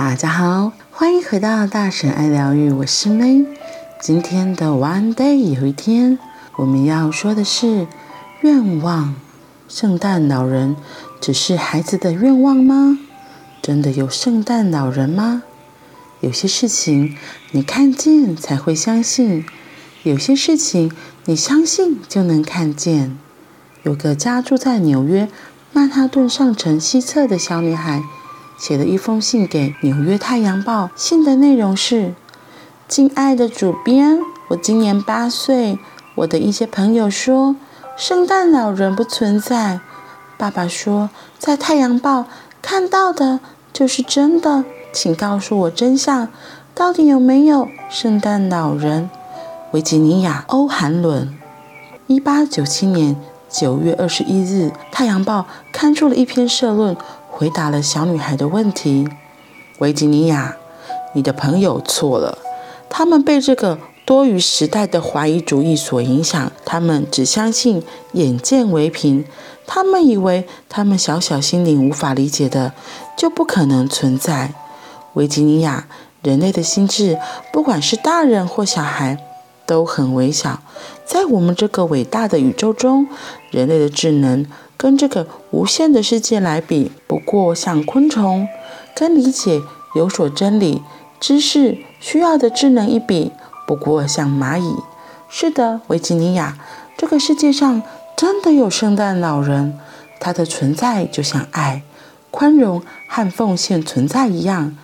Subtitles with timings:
[0.00, 3.44] 大家好，欢迎回到大婶爱疗愈，我是 May。
[4.00, 6.20] 今天的 One Day 有一天，
[6.54, 7.88] 我们要说的是
[8.42, 9.16] 愿望。
[9.68, 10.76] 圣诞老人
[11.20, 12.96] 只是孩子的愿望吗？
[13.60, 15.42] 真的有圣诞老人吗？
[16.20, 17.16] 有些事情
[17.50, 19.44] 你看见才会相信，
[20.04, 20.92] 有些事情
[21.24, 23.18] 你相信就能看见。
[23.82, 25.28] 有个家住在纽约
[25.72, 28.04] 曼哈顿上城西侧的小女孩。
[28.58, 32.12] 写了一封信给《纽约太阳报》，信的内容是
[32.88, 34.18] ：“亲爱的主编，
[34.48, 35.78] 我今年八岁。
[36.16, 37.54] 我的一些朋友说，
[37.96, 39.78] 圣诞老人不存在。
[40.36, 41.08] 爸爸说，
[41.38, 42.22] 在《太阳报》
[42.60, 43.38] 看到的
[43.72, 44.64] 就是真的。
[44.92, 46.26] 请告诉我真相，
[46.74, 49.08] 到底有没有圣诞老人？”
[49.70, 51.38] 维吉尼亚·欧韩伦，
[52.08, 53.14] 一八九七年
[53.48, 56.96] 九月二十一日，《太阳报》刊出了一篇社论。
[57.38, 59.08] 回答了小女孩的问题，
[59.78, 60.56] 维吉尼亚，
[61.14, 62.36] 你的朋友错了，
[62.90, 67.80] 他们被这个多于时代的怀疑主义所影响，他们只相信
[68.14, 69.24] 眼见为凭，
[69.68, 72.72] 他们以为他们小小心灵无法理解的
[73.16, 74.52] 就不可能存在。
[75.12, 75.86] 维吉尼亚，
[76.24, 77.20] 人类的心智，
[77.52, 79.16] 不管是大人或小孩，
[79.64, 80.58] 都很微小，
[81.06, 83.06] 在我们这个伟大的宇宙中，
[83.52, 84.44] 人类的智能。
[84.78, 88.46] 跟这个无限的世界来比，不过像昆虫；
[88.94, 89.60] 跟理解
[89.96, 90.82] 有所真理、
[91.18, 93.32] 知识需要的智能一比，
[93.66, 94.76] 不过像蚂蚁。
[95.28, 96.56] 是的，维吉尼亚，
[96.96, 97.82] 这个世界上
[98.16, 99.76] 真的有圣诞老人，
[100.20, 101.82] 他的存在就像爱、
[102.30, 104.76] 宽容和奉献存在一样，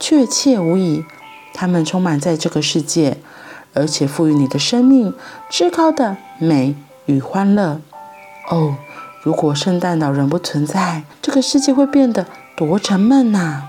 [0.00, 1.04] 确切无疑。
[1.52, 3.18] 他们充满在这个世界，
[3.74, 5.12] 而且赋予你的生命
[5.50, 7.82] 至高的美与欢乐。
[8.48, 8.76] 哦。
[9.22, 13.68] 如果圣诞老人不存在，这个世界会变得多沉闷呐、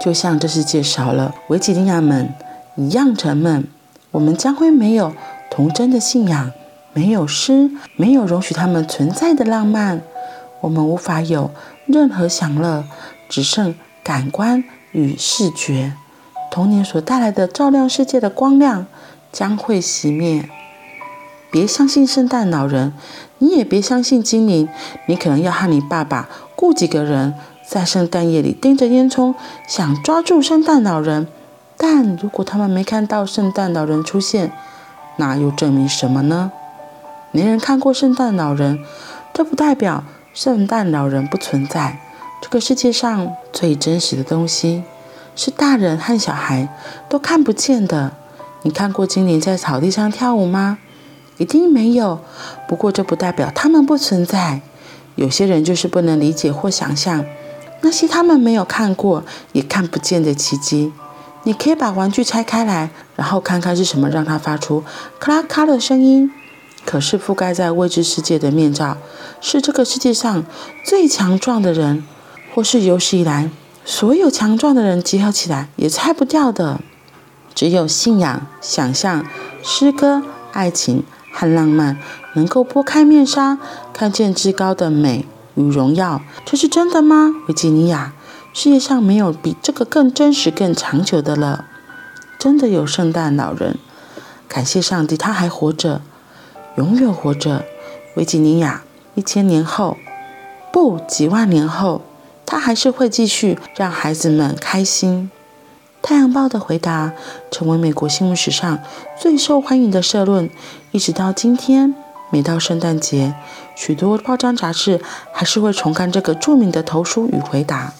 [0.00, 2.32] 就像这世界少了维吉尼亚们
[2.76, 3.68] 一样沉闷。
[4.10, 5.14] 我们将会没有
[5.50, 6.50] 童真的信仰，
[6.94, 10.00] 没有诗，没有容许他们存在的浪漫。
[10.62, 11.50] 我们无法有
[11.86, 12.84] 任何享乐，
[13.28, 15.92] 只剩感官与视觉。
[16.50, 18.86] 童年所带来的照亮世界的光亮
[19.30, 20.48] 将会熄灭。
[21.50, 22.94] 别相信圣诞老人。
[23.38, 24.68] 你也别相信精灵，
[25.06, 27.34] 你可能要和你爸爸雇几个人，
[27.66, 29.34] 在圣诞夜里盯着烟囱，
[29.66, 31.26] 想抓住圣诞老人。
[31.76, 34.52] 但如果他们没看到圣诞老人出现，
[35.16, 36.50] 那又证明什么呢？
[37.30, 38.80] 没人看过圣诞老人，
[39.32, 40.02] 这不代表
[40.34, 42.00] 圣诞老人不存在。
[42.40, 44.82] 这个世界上最真实的东西，
[45.36, 46.68] 是大人和小孩
[47.08, 48.12] 都看不见的。
[48.62, 50.78] 你看过精灵在草地上跳舞吗？
[51.38, 52.20] 一定没有，
[52.68, 54.60] 不过这不代表他们不存在。
[55.14, 57.24] 有些人就是不能理解或想象
[57.80, 60.92] 那些他们没有看过也看不见的奇迹。
[61.44, 64.84] 你可以把玩具拆开来，然后看看是什么让它发出
[65.18, 66.30] 咔啦咔的声音。
[66.84, 68.96] 可是覆盖在未知世界的面罩，
[69.40, 70.44] 是这个世界上
[70.84, 72.04] 最强壮的人，
[72.54, 73.50] 或是有史以来
[73.84, 76.80] 所有强壮的人集合起来也拆不掉的。
[77.54, 79.24] 只有信仰、想象、
[79.62, 80.22] 诗歌、
[80.52, 81.04] 爱情。
[81.38, 81.96] 和浪漫
[82.34, 83.58] 能够拨开面纱，
[83.92, 87.32] 看见至高的美与荣耀，这是真的吗？
[87.46, 88.12] 维吉尼亚，
[88.52, 91.66] 世界上没有比这个更真实、更长久的了。
[92.40, 93.78] 真的有圣诞老人，
[94.48, 96.00] 感谢上帝，他还活着，
[96.76, 97.64] 永远活着。
[98.16, 98.82] 维吉尼亚，
[99.14, 99.96] 一千年后，
[100.72, 102.02] 不，几万年后，
[102.44, 105.30] 他还是会继续让孩子们开心。
[106.00, 107.12] 《太阳报》的回答
[107.50, 108.78] 成为美国新闻史上
[109.20, 110.48] 最受欢迎的社论，
[110.92, 111.94] 一直到今天。
[112.30, 113.34] 每到圣诞节，
[113.74, 115.00] 许多报章杂志
[115.32, 117.94] 还是会重看这个著名的投书与回答。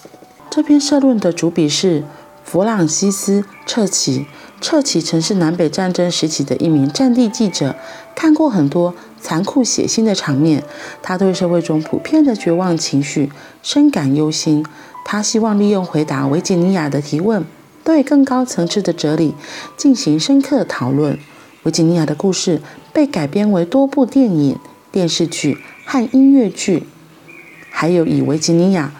[0.51, 2.03] 这篇社论的主笔是
[2.43, 4.27] 弗朗西斯·彻奇。
[4.61, 7.75] 彻奇曾是南北战争时期的一名战地记者，
[8.13, 10.63] 看过很多残酷血腥的场面。
[11.01, 13.31] 他对社会中普遍的绝望情绪
[13.63, 14.63] 深感忧心。
[15.03, 17.43] 他希望利用回答维吉尼亚的提问。
[17.89, 19.33] 对更高层次的哲理
[19.75, 21.17] 进行深刻讨论。
[21.63, 22.61] 维吉尼亚的故事
[22.93, 24.59] 被改编为多部电影、
[24.91, 26.85] 电视剧和音乐剧，
[27.71, 28.93] 还有以维吉尼亚·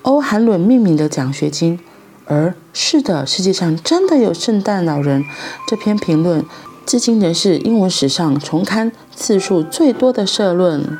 [0.00, 1.78] 欧韩伦命名的奖学金。
[2.24, 5.22] 而是的，世界上真的有圣诞老人。
[5.66, 6.42] 这篇评论
[6.86, 10.98] 至今仍是英文史上重刊次数最多的社论。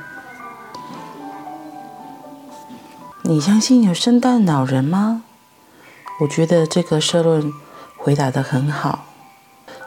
[3.22, 5.22] 你相信有圣诞老人吗？
[6.20, 7.52] 我觉得这个社论
[7.96, 9.04] 回答得很好。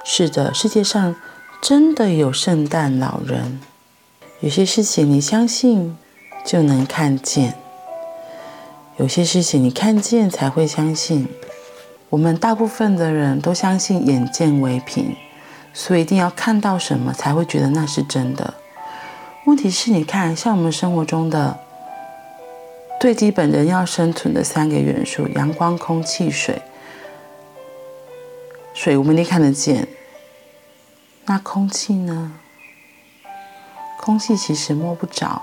[0.04, 1.16] 是的，世界上
[1.62, 3.60] 真的有圣诞老人。
[4.40, 5.98] 有些事情你相信
[6.44, 7.56] 就能看见，
[8.98, 11.28] 有些事情你看见才会相信。
[12.10, 15.16] 我们大部分的人都相信眼见为凭，
[15.74, 18.56] 所以一定要看到什么才会觉得那是真的。
[19.46, 21.60] 问题是，你看，像我们生活中的
[23.02, 26.62] 最基本人要生存的三个元素：阳光、空气、水。
[28.76, 29.88] 水我们一定看得见，
[31.26, 32.34] 那空气呢？
[34.00, 35.42] 空气其实摸不着。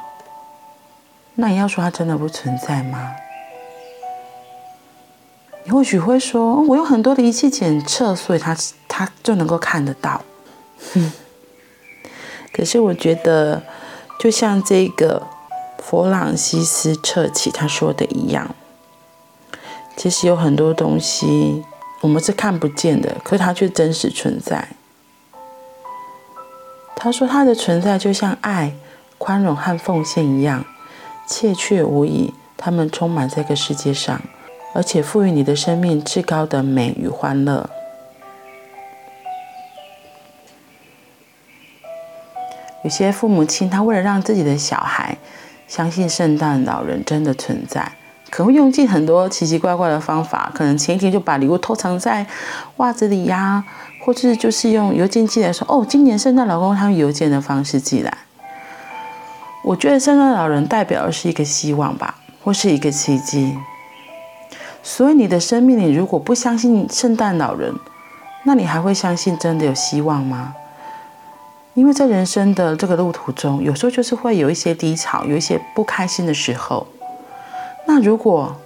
[1.34, 3.16] 那你要说它真的不存在吗？
[5.64, 8.56] 你或许会说，我有很多的仪器检测，所以它
[8.86, 10.22] 它就能够看得到。
[10.94, 11.12] 哼。
[12.54, 13.64] 可是我觉得。
[14.20, 15.24] 就像这个
[15.88, 18.54] 弗朗西斯彻奇他说的一样，
[19.96, 21.64] 其实有很多东西
[22.02, 24.68] 我们是看不见的，可是它却真实存在。
[26.94, 28.74] 他说它的存在就像爱、
[29.16, 30.62] 宽容和奉献一样，
[31.26, 34.20] 切确无疑，它们充满这个世界上，
[34.74, 37.70] 而且赋予你的生命至高的美与欢乐。
[42.84, 45.16] 有些父母亲，他为了让自己的小孩
[45.68, 47.92] 相信圣诞老人真的存在，
[48.30, 50.50] 可能会用尽很多奇奇怪怪的方法。
[50.54, 52.26] 可能前一天就把礼物偷藏在
[52.78, 53.62] 袜子里呀，
[54.00, 58.12] 或者就是用邮件寄来说：“哦，今年圣诞老公公他用邮件的方式寄来。”
[59.62, 63.54] 我觉得圣诞老人代表的是一个希望吧，或是一个奇迹。
[64.82, 67.74] 所以你的生命里如果不相信圣诞老人，
[68.44, 70.54] 那你还会相信真的有希望吗？
[71.78, 76.84] 因为在人生的这个路途中，有时候就是会有一些低潮，有一些不开心的时候。
[77.86, 78.56] 那如果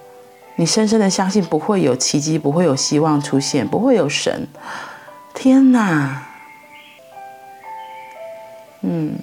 [0.57, 4.49] 你深深的相信不会有奇迹，不会有希望出现，不会有神，
[5.35, 6.23] 天哪！
[8.81, 9.19] 嗯，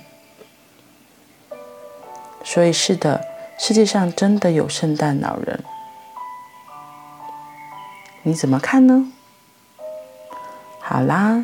[2.44, 3.26] 所以是的，
[3.58, 5.64] 世界上真的有圣诞老人，
[8.22, 9.12] 你怎么看呢？
[10.80, 11.44] 好啦。